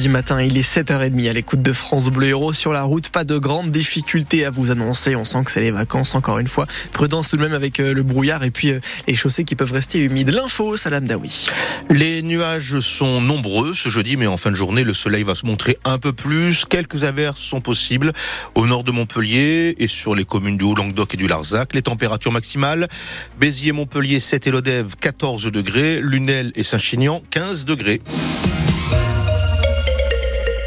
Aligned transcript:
Du 0.00 0.08
matin, 0.08 0.42
il 0.42 0.58
est 0.58 0.68
7h30 0.68 1.30
à 1.30 1.32
l'écoute 1.32 1.62
de 1.62 1.72
France 1.72 2.08
Bleu 2.08 2.26
Héros 2.26 2.52
sur 2.52 2.72
la 2.72 2.82
route. 2.82 3.10
Pas 3.10 3.22
de 3.22 3.38
grandes 3.38 3.70
difficultés 3.70 4.44
à 4.44 4.50
vous 4.50 4.72
annoncer. 4.72 5.14
On 5.14 5.24
sent 5.24 5.44
que 5.44 5.52
c'est 5.52 5.60
les 5.60 5.70
vacances 5.70 6.16
encore 6.16 6.40
une 6.40 6.48
fois. 6.48 6.66
Prudence 6.90 7.28
tout 7.28 7.36
de 7.36 7.42
même 7.42 7.52
avec 7.52 7.78
euh, 7.78 7.94
le 7.94 8.02
brouillard 8.02 8.42
et 8.42 8.50
puis 8.50 8.72
euh, 8.72 8.80
les 9.06 9.14
chaussées 9.14 9.44
qui 9.44 9.54
peuvent 9.54 9.70
rester 9.70 10.00
humides. 10.00 10.30
L'info, 10.30 10.76
Salam 10.76 11.06
Daoui. 11.06 11.46
Les 11.90 12.22
nuages 12.22 12.80
sont 12.80 13.20
nombreux 13.20 13.72
ce 13.72 13.88
jeudi, 13.88 14.16
mais 14.16 14.26
en 14.26 14.36
fin 14.36 14.50
de 14.50 14.56
journée, 14.56 14.82
le 14.82 14.94
soleil 14.94 15.22
va 15.22 15.36
se 15.36 15.46
montrer 15.46 15.78
un 15.84 15.98
peu 15.98 16.12
plus. 16.12 16.64
Quelques 16.64 17.04
averses 17.04 17.40
sont 17.40 17.60
possibles 17.60 18.12
au 18.56 18.66
nord 18.66 18.82
de 18.82 18.90
Montpellier 18.90 19.76
et 19.78 19.86
sur 19.86 20.16
les 20.16 20.24
communes 20.24 20.56
du 20.56 20.64
Haut-Languedoc 20.64 21.14
et 21.14 21.16
du 21.16 21.28
Larzac. 21.28 21.72
Les 21.72 21.82
températures 21.82 22.32
maximales, 22.32 22.88
Béziers, 23.38 23.70
Montpellier, 23.70 24.18
7 24.18 24.48
et 24.48 24.50
Lodève, 24.50 24.96
14 24.98 25.44
degrés. 25.52 26.00
Lunel 26.02 26.50
et 26.56 26.64
Saint-Chinian, 26.64 27.22
15 27.30 27.64
degrés. 27.64 28.00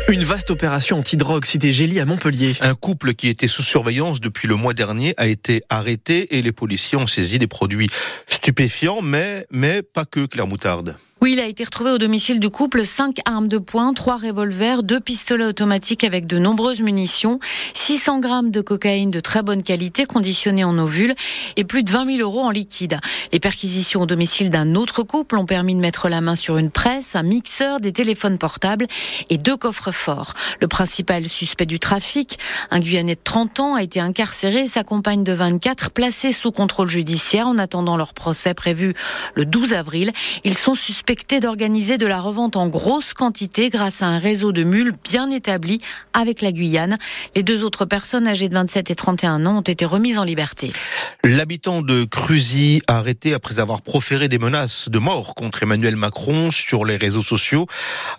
Une 0.10 0.24
vaste 0.24 0.52
opération 0.52 1.00
anti-drogue 1.00 1.44
cité 1.44 1.74
Gély 1.74 2.00
à 2.00 2.06
Montpellier. 2.06 2.56
Un 2.62 2.76
couple 2.76 3.14
qui 3.14 3.28
était 3.28 3.50
sous 3.50 3.62
surveillance 3.62 4.22
depuis 4.22 4.48
le 4.48 4.56
mois 4.56 4.74
dernier 4.74 5.14
a 5.18 5.28
été 5.28 5.64
arrêté 5.68 6.38
et 6.38 6.42
les 6.42 6.54
policiers 6.54 6.98
ont 6.98 7.08
saisi 7.08 7.40
des 7.40 7.48
produits 7.48 7.90
stupéfiants, 8.26 9.02
mais, 9.02 9.46
mais 9.52 9.82
pas 9.82 10.06
que 10.06 10.26
Claire 10.26 10.48
Moutarde. 10.48 10.96
Oui, 11.20 11.32
il 11.34 11.40
a 11.40 11.48
été 11.48 11.64
retrouvé 11.64 11.90
au 11.90 11.98
domicile 11.98 12.40
du 12.40 12.52
couple 12.52 12.86
cinq 12.86 13.22
armes 13.26 13.48
de 13.48 13.58
poing, 13.58 13.96
trois 13.96 14.18
revolvers, 14.18 14.84
deux 14.84 15.00
pistolets 15.00 15.46
automatiques 15.46 16.04
avec 16.04 16.28
de 16.28 16.38
nombreuses 16.38 16.80
munitions, 16.80 17.40
600 17.74 18.20
grammes 18.20 18.52
de 18.52 18.62
cocaïne 18.62 19.10
de 19.10 19.20
très 19.20 19.42
bonne 19.42 19.64
qualité 19.64 20.06
conditionnée 20.06 20.64
en 20.64 20.78
ovules 20.78 21.16
et 21.56 21.64
plus 21.64 21.82
de 21.82 21.90
20 21.90 22.18
000 22.18 22.20
euros 22.20 22.44
en 22.44 22.52
liquide. 22.52 23.00
Les 23.34 23.40
perquisitions 23.40 24.02
au 24.02 24.06
domicile 24.06 24.52
d'un 24.52 24.76
autre 24.76 25.02
couple 25.02 25.40
ont 25.40 25.48
permis 25.48 25.74
de 25.74 25.80
mettre 25.80 26.08
la 26.08 26.22
main 26.22 26.36
sur 26.36 26.60
une 26.60 26.70
presse, 26.70 27.16
un 27.16 27.24
mixeur, 27.24 27.80
des 27.80 27.94
téléphones 27.94 28.38
portables 28.38 28.86
et 29.32 29.40
deux 29.40 29.58
coffres 29.58 29.92
forts. 29.92 30.36
Le 30.62 30.68
principal 30.68 31.26
suspect 31.26 31.66
du 31.66 31.80
trafic, 31.80 32.38
un 32.70 32.80
Guyanais 32.80 33.16
de 33.16 33.22
30 33.24 33.60
ans, 33.60 33.74
a 33.74 33.82
été 33.82 34.00
incarcéré 34.00 34.62
et 34.62 34.68
sa 34.68 34.84
compagne 34.84 35.24
de 35.24 35.34
24 35.34 35.90
placée 35.90 36.32
sous 36.32 36.52
contrôle 36.52 36.90
judiciaire 36.90 37.48
en 37.48 37.58
attendant 37.58 37.98
leur 37.98 38.14
procès 38.14 38.54
prévu 38.54 38.94
le 39.34 39.46
12 39.46 39.74
avril. 39.74 40.12
Ils 40.44 40.56
sont 40.56 40.76
suspects 40.76 41.07
d'organiser 41.40 41.98
de 41.98 42.06
la 42.06 42.20
revente 42.20 42.58
en 42.58 42.68
grosse 42.68 43.14
quantité 43.14 43.70
grâce 43.70 44.02
à 44.02 44.08
un 44.08 44.20
réseau 44.20 44.52
de 44.52 44.64
mules 44.64 44.94
bien 45.06 45.32
établi 45.32 45.80
avec 46.14 46.42
la 46.42 46.52
Guyane. 46.52 46.98
Les 47.34 47.44
deux 47.44 47.64
autres 47.64 47.86
personnes 47.86 48.28
âgées 48.28 48.50
de 48.50 48.54
27 48.54 48.92
et 48.92 48.96
31 48.96 49.46
ans 49.46 49.60
ont 49.60 49.62
été 49.62 49.86
remises 49.86 50.18
en 50.18 50.26
liberté. 50.26 50.74
L'habitant 51.24 51.82
de 51.82 52.04
Cruzy, 52.04 52.82
arrêté 52.88 53.34
après 53.34 53.62
avoir 53.62 53.82
proféré 53.82 54.28
des 54.28 54.38
menaces 54.38 54.90
de 54.90 55.00
mort 55.00 55.34
contre 55.34 55.64
Emmanuel 55.64 55.96
Macron 55.96 56.52
sur 56.52 56.84
les 56.84 56.98
réseaux 56.98 57.24
sociaux, 57.24 57.68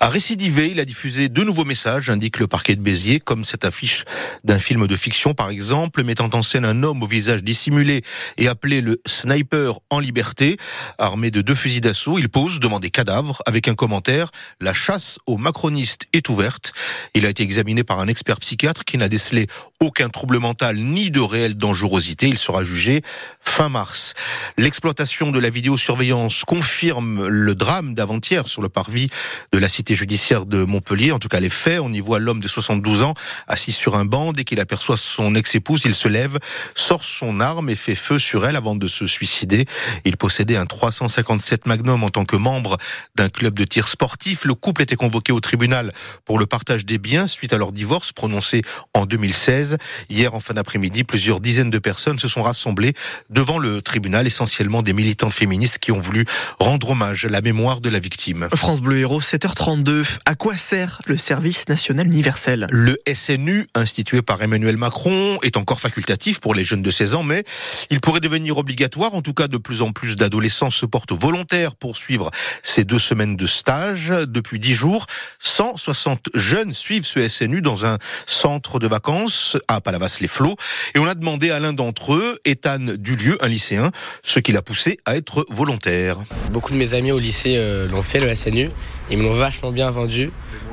a 0.01 0.09
récidivé. 0.09 0.71
Il 0.71 0.81
a 0.81 0.87
diffusé 0.87 1.29
de 1.29 1.45
nouveaux 1.45 1.67
messages, 1.67 2.09
indique 2.09 2.39
le 2.39 2.47
parquet 2.47 2.75
de 2.75 2.81
Béziers, 2.81 3.21
comme 3.21 3.45
cette 3.45 3.67
affiche 3.67 4.05
d'un 4.45 4.59
film 4.59 4.87
de 4.87 4.97
fiction 4.97 5.35
par 5.35 5.51
exemple, 5.51 6.05
mettant 6.05 6.31
en 6.33 6.41
scène 6.41 6.65
un 6.65 6.83
homme 6.83 7.03
au 7.03 7.07
visage 7.07 7.45
dissimulé 7.45 8.03
et 8.39 8.49
appelé 8.49 8.81
le 8.81 9.03
sniper 9.07 9.81
en 9.91 9.99
liberté, 9.99 10.57
armé 10.97 11.31
de 11.31 11.43
deux 11.43 11.55
fusils 11.55 11.83
d'assaut. 11.83 12.19
Il 12.19 12.31
pose 12.31 12.61
devant 12.61 12.78
des 12.81 12.91
cadavres 12.91 13.43
avec 13.47 13.69
un 13.69 13.75
commentaire 13.75 14.31
La 14.61 14.75
chasse 14.75 15.19
aux 15.27 15.37
macronistes 15.37 16.07
est 16.13 16.29
ouverte. 16.29 16.73
Il 17.15 17.27
a 17.27 17.29
été 17.29 17.43
examiné 17.43 17.85
par 17.85 18.01
un 18.01 18.09
expert 18.09 18.39
psychiatre 18.39 18.85
qui 18.85 18.99
n'a 18.99 19.09
décelé 19.09 19.47
aucun 19.81 20.09
trouble 20.09 20.39
mental 20.39 20.77
ni 20.77 21.11
de 21.11 21.21
réelle 21.21 21.57
dangerosité. 21.57 22.29
Il 22.29 22.39
sera 22.39 22.65
jugé 22.65 23.03
fin 23.41 23.69
mars. 23.69 24.15
L'exploitation 24.57 25.31
de 25.31 25.39
la 25.39 25.51
vidéosurveillance 25.51 26.45
confirme 26.45 27.27
le 27.29 27.55
drame 27.55 27.95
d'avant-hier 27.95 28.47
sur 28.47 28.61
le 28.61 28.69
parvis 28.69 29.09
de 29.53 29.59
la 29.59 29.69
cité 29.69 29.95
judiciaire 29.95 30.47
de 30.47 30.65
Montpellier. 30.65 31.13
En 31.13 31.19
tout 31.19 31.29
cas, 31.29 31.41
les 31.41 31.49
faits, 31.49 31.81
on 31.81 31.93
y 31.93 32.01
voit 32.01 32.19
l'homme 32.19 32.43
de 32.43 32.49
72 32.49 33.03
ans 33.03 33.15
assis 33.47 33.73
sur 33.73 33.97
un 33.97 34.05
banc. 34.05 34.33
Dès 34.33 34.45
qu'il 34.45 34.61
aperçoit 34.61 34.97
son 34.97 35.35
ex-épouse, 35.35 35.83
il 35.85 35.95
se 35.95 36.09
lève, 36.09 36.39
sort 36.75 37.05
son 37.05 37.41
arme 37.41 37.71
et 37.71 37.77
fait 37.77 37.95
feu 37.95 38.19
sur 38.19 38.47
elle 38.47 38.57
avant 38.57 38.77
de 38.77 38.87
se 38.87 39.07
suicider. 39.07 39.67
Il 40.05 40.17
possédait 40.17 40.57
un 40.57 40.67
357 40.67 41.67
Magnum 41.67 42.03
en 42.05 42.11
tant 42.11 42.25
que 42.25 42.37
membre 42.37 42.68
d'un 43.15 43.29
club 43.29 43.55
de 43.55 43.65
tir 43.65 43.89
sportif. 43.89 44.45
Le 44.45 44.55
couple 44.55 44.83
était 44.83 44.97
convoqué 44.97 45.33
au 45.33 45.41
tribunal 45.41 45.93
pour 46.25 46.39
le 46.39 46.47
partage 46.47 46.85
des 46.85 46.99
biens 46.99 47.27
suite 47.27 47.53
à 47.53 47.59
leur 47.59 47.73
divorce 47.73 48.13
prononcé 48.13 48.63
en 48.95 49.07
2016. 49.07 49.79
Hier, 50.11 50.35
en 50.35 50.41
fin 50.41 50.55
d'après-midi, 50.55 51.05
plusieurs 51.05 51.41
dizaines 51.41 51.71
de 51.71 51.79
personnes 51.79 52.19
se 52.19 52.29
sont 52.29 52.43
rassemblées 52.43 52.95
devant 53.31 53.59
le 53.59 53.83
tribunal, 53.83 54.27
essentiellement 54.27 54.83
des 54.83 54.93
militants 54.93 55.31
féministes 55.31 55.79
qui 55.79 55.93
ont 55.93 56.01
voulu 56.01 56.25
rendre 56.59 56.91
hommage 56.91 57.25
à 57.25 57.29
la 57.29 57.41
mémoire 57.41 57.81
de 57.81 57.89
la 57.89 57.99
victime. 57.99 58.49
France 58.55 58.81
Bleu 58.81 58.99
Héros, 58.99 59.21
7h32. 59.21 60.19
À 60.25 60.35
quoi 60.35 60.57
sert 60.57 61.03
le 61.07 61.17
service 61.17 61.69
national 61.69 62.07
universel? 62.07 62.67
Le 62.71 62.97
SNU, 63.13 63.67
institué 63.75 64.23
par 64.23 64.43
Emmanuel 64.43 64.77
Macron, 64.77 65.39
est 65.43 65.57
encore 65.57 65.81
facultatif 65.81 66.41
pour 66.41 66.55
les 66.55 66.65
jeunes 66.65 66.83
de 66.83 66.91
16 66.91 67.15
ans, 67.15 67.23
mais 67.23 67.45
il 67.91 68.01
pourrait 68.01 68.21
devenir 68.21 68.59
obligatoire. 68.59 69.15
En 69.15 69.23
tout 69.23 69.35
cas, 69.35 69.49
de 69.49 69.57
plus 69.57 69.83
en 69.83 69.93
plus 69.93 70.17
d'adolescents 70.17 70.71
se 70.71 70.87
portent 70.87 71.13
volontaires 71.13 71.75
pour 71.75 71.97
suivre 71.97 72.31
ces 72.63 72.85
deux 72.85 72.99
semaines 72.99 73.37
de 73.37 73.47
stage. 73.47 74.13
Depuis 74.27 74.59
dix 74.59 74.75
jours, 74.75 75.07
160 75.41 76.29
jeunes 76.35 76.73
suivent 76.73 77.07
ce 77.07 77.27
SNU 77.27 77.63
dans 77.63 77.87
un 77.87 77.99
centre 78.27 78.79
de 78.79 78.87
vacances 78.87 79.57
à 79.69 79.81
Palavas-les-Flots. 79.81 80.57
Et 80.95 80.99
on 80.99 81.07
a 81.07 81.15
demandé 81.15 81.51
à 81.51 81.61
l'un 81.61 81.73
d'entre 81.73 82.15
eux, 82.15 82.39
Ethan 82.45 82.79
Dulieu, 82.79 83.39
un 83.41 83.49
lycéen, 83.49 83.91
ce 84.23 84.41
qui 84.41 84.53
l'a 84.53 84.63
poussé 84.63 84.99
à 85.05 85.17
être 85.17 85.47
volontaire. 85.51 86.19
Beaucoup 86.51 86.73
de 86.73 86.77
mes 86.77 86.95
amis 86.95 87.13
au 87.13 87.19
lycée 87.19 87.57
euh, 87.57 87.89
l'ont 87.89 88.03
fait, 88.03 88.19
le 88.19 88.35
SNU. 88.35 88.71
Ils 89.11 89.19
me 89.19 89.23
l'ont 89.23 89.35
vachement 89.35 89.73
bien 89.73 89.91
vendu. 89.91 90.31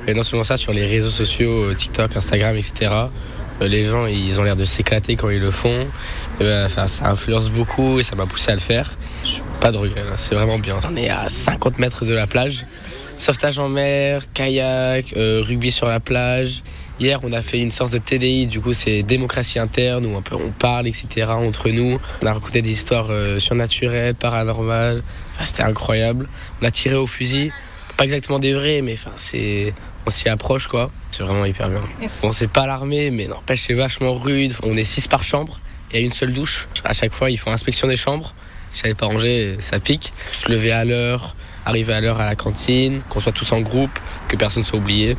Et 0.08 0.14
non 0.14 0.24
seulement 0.24 0.44
ça, 0.44 0.58
sur 0.58 0.74
les 0.74 0.86
réseaux 0.86 1.10
sociaux, 1.10 1.72
euh, 1.72 1.74
TikTok, 1.74 2.16
Instagram, 2.16 2.56
etc. 2.56 2.92
Euh, 3.62 3.68
les 3.68 3.84
gens, 3.84 4.06
ils 4.06 4.40
ont 4.40 4.44
l'air 4.44 4.56
de 4.56 4.66
s'éclater 4.66 5.16
quand 5.16 5.30
ils 5.30 5.42
le 5.42 5.52
font. 5.52 5.88
Enfin, 6.42 6.88
ça 6.88 7.10
influence 7.10 7.50
beaucoup 7.50 8.00
et 8.00 8.04
ça 8.04 8.16
m'a 8.16 8.26
poussé 8.26 8.52
à 8.52 8.56
le 8.56 8.62
faire. 8.62 8.92
Pas 9.62 9.72
de 9.72 9.78
regret, 9.78 10.04
c'est 10.18 10.36
vraiment 10.36 10.60
bien. 10.60 10.80
On 10.90 10.96
est 10.96 11.10
à 11.10 11.28
50 11.28 11.80
mètres 11.80 12.06
de 12.06 12.14
la 12.14 12.28
plage. 12.28 12.66
Sauvetage 13.18 13.60
en 13.60 13.70
mer, 13.70 14.24
kayak, 14.34 15.14
euh, 15.16 15.42
rugby 15.46 15.72
sur 15.72 15.88
la 15.88 16.00
plage. 16.00 16.62
Hier, 17.00 17.20
on 17.24 17.32
a 17.34 17.42
fait 17.42 17.60
une 17.60 17.72
sorte 17.72 17.92
de 17.92 17.98
TDI, 17.98 18.48
du 18.48 18.62
coup, 18.62 18.74
c'est 18.74 19.04
démocratie 19.04 19.60
interne, 19.60 20.06
où 20.06 20.16
on 20.16 20.52
parle, 20.52 20.88
etc., 20.88 21.28
entre 21.30 21.70
nous. 21.70 22.00
On 22.22 22.26
a 22.26 22.34
raconté 22.34 22.62
des 22.62 22.72
histoires 22.72 23.08
euh, 23.10 23.40
surnaturelles, 23.40 24.16
paranormales. 24.16 25.02
c'était 25.44 25.64
incroyable. 25.64 26.28
On 26.62 26.66
a 26.66 26.72
tiré 26.72 26.96
au 26.96 27.08
fusil. 27.08 27.52
Pas 27.98 28.04
exactement 28.04 28.40
des 28.40 28.54
vrais, 28.54 28.82
mais 28.82 28.94
enfin, 28.94 29.12
on 30.06 30.10
s'y 30.10 30.30
approche 30.30 30.68
quoi. 30.68 30.92
C'est 31.10 31.24
vraiment 31.24 31.46
hyper 31.46 31.70
bien. 31.70 31.82
Bon, 32.22 32.34
c'est 32.34 32.50
pas 32.50 32.66
l'armée, 32.66 33.10
mais 33.10 33.28
n'empêche, 33.28 33.62
c'est 33.62 33.74
vachement 33.74 34.14
rude. 34.14 34.54
On 34.64 34.76
est 34.76 34.84
six 34.84 35.08
par 35.08 35.24
chambre. 35.24 35.60
Il 35.92 36.00
y 36.00 36.04
a 36.04 36.06
une 36.06 36.12
seule 36.12 36.34
douche. 36.34 36.68
À 36.84 36.94
chaque 36.94 37.14
fois, 37.14 37.30
ils 37.32 37.38
font 37.38 37.52
inspection 37.52 37.88
des 37.88 37.96
chambres. 37.96 38.34
Elle 38.84 38.92
n'est 38.92 38.96
pas 38.96 39.08
rangée, 39.08 39.58
ça 39.60 39.80
pique. 39.80 40.14
Se 40.32 40.50
lever 40.52 40.72
à 40.72 40.86
l'heure, 40.86 41.36
arriver 41.66 41.94
à 41.94 42.02
l'heure 42.02 42.20
à 42.20 42.26
la 42.26 42.36
cantine, 42.36 43.02
qu'on 43.10 43.20
soit 43.20 43.32
tous 43.32 43.52
en 43.52 43.62
groupe, 43.62 43.92
que 44.28 44.36
personne 44.36 44.64
ne 44.64 44.68
soit 44.68 44.80
oublié. 44.80 45.18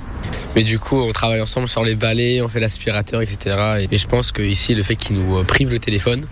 Mais 0.54 0.62
du 0.62 0.78
coup, 0.78 0.96
on 0.96 1.12
travaille 1.12 1.40
ensemble 1.40 1.68
sur 1.68 1.84
les 1.84 1.94
balais, 1.94 2.40
on 2.40 2.48
fait 2.48 2.60
l'aspirateur, 2.60 3.22
etc. 3.22 3.86
Et 3.90 3.96
je 3.96 4.06
pense 4.06 4.32
qu'ici, 4.32 4.74
le 4.74 4.82
fait 4.82 4.96
qu'ils 4.96 5.16
nous 5.16 5.42
privent 5.44 5.70
le 5.70 5.78
téléphone, 5.78 6.24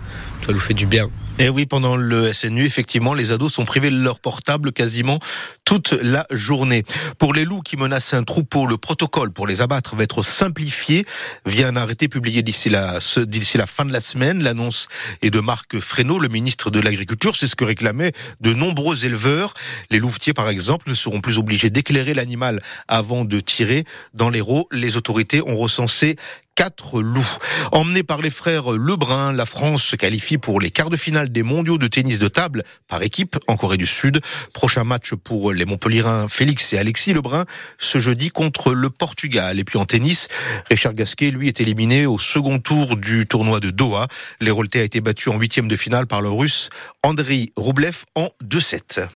ça 0.45 0.53
nous 0.53 0.59
fait 0.59 0.73
du 0.73 0.85
bien. 0.85 1.09
Et 1.37 1.49
oui, 1.49 1.65
pendant 1.65 1.97
le 1.97 2.31
SNU, 2.31 2.65
effectivement, 2.65 3.13
les 3.13 3.33
ados 3.33 3.51
sont 3.51 3.65
privés 3.65 3.89
de 3.89 3.99
leur 3.99 4.21
portable 4.21 4.71
quasiment 4.71 5.19
toute 5.65 5.91
la 5.91 6.25
journée. 6.31 6.83
Pour 7.19 7.33
les 7.33 7.43
loups 7.43 7.61
qui 7.61 7.75
menacent 7.75 8.13
un 8.13 8.23
troupeau, 8.23 8.65
le 8.65 8.77
protocole 8.77 9.31
pour 9.31 9.45
les 9.45 9.61
abattre 9.61 9.97
va 9.97 10.03
être 10.03 10.23
simplifié 10.23 11.05
via 11.45 11.67
un 11.67 11.75
arrêté 11.75 12.07
publié 12.07 12.41
d'ici 12.41 12.69
la, 12.69 13.01
fin 13.01 13.83
de 13.83 13.91
la 13.91 13.99
semaine. 13.99 14.43
L'annonce 14.43 14.87
est 15.21 15.29
de 15.29 15.41
Marc 15.41 15.77
Fresneau, 15.81 16.19
le 16.19 16.29
ministre 16.29 16.71
de 16.71 16.79
l'Agriculture. 16.79 17.35
C'est 17.35 17.47
ce 17.47 17.57
que 17.57 17.65
réclamaient 17.65 18.13
de 18.39 18.53
nombreux 18.53 19.03
éleveurs. 19.03 19.55
Les 19.89 19.99
louvetiers, 19.99 20.33
par 20.33 20.47
exemple, 20.47 20.87
ne 20.87 20.93
seront 20.93 21.19
plus 21.19 21.37
obligés 21.37 21.69
d'éclairer 21.69 22.13
l'animal 22.13 22.61
avant 22.87 23.25
de 23.25 23.41
tirer. 23.41 23.83
Dans 24.13 24.29
l'Hérault, 24.29 24.69
les 24.71 24.95
autorités 24.95 25.41
ont 25.41 25.57
recensé 25.57 26.15
quatre 26.55 27.01
loups. 27.01 27.37
Emmenés 27.71 28.03
par 28.03 28.21
les 28.21 28.29
frères 28.29 28.71
Lebrun, 28.71 29.33
la 29.33 29.45
France 29.45 29.83
se 29.83 29.95
qualifie 29.95 30.37
pour 30.37 30.59
les 30.61 30.71
quarts 30.71 30.89
de 30.89 30.97
finale 30.97 31.29
des 31.29 31.43
mondiaux 31.43 31.77
de 31.77 31.87
tennis 31.87 32.17
de 32.17 32.27
table 32.27 32.63
par 32.87 33.03
équipe 33.03 33.37
en 33.47 33.57
Corée 33.57 33.77
du 33.77 33.85
Sud. 33.85 34.21
Prochain 34.53 34.85
match 34.85 35.13
pour 35.13 35.51
les 35.51 35.65
Montpellierins 35.65 36.27
Félix 36.29 36.73
et 36.73 36.77
Alexis 36.77 37.13
Lebrun 37.13 37.45
ce 37.77 37.99
jeudi 37.99 38.29
contre 38.29 38.73
le 38.73 38.89
Portugal. 38.89 39.59
Et 39.59 39.63
puis 39.63 39.77
en 39.77 39.85
tennis, 39.85 40.29
Richard 40.69 40.93
Gasquet, 40.93 41.31
lui, 41.31 41.49
est 41.49 41.59
éliminé 41.59 42.05
au 42.05 42.17
second 42.17 42.59
tour 42.59 42.95
du 42.95 43.27
tournoi 43.27 43.59
de 43.59 43.69
Doha. 43.69 44.07
Les 44.39 44.51
a 44.51 44.83
été 44.83 45.01
battu 45.01 45.29
en 45.29 45.37
huitième 45.37 45.67
de 45.67 45.75
finale 45.75 46.07
par 46.07 46.21
le 46.21 46.29
russe 46.29 46.69
Andriy 47.03 47.51
Roublev 47.55 48.05
en 48.15 48.29
2-7. 48.43 49.01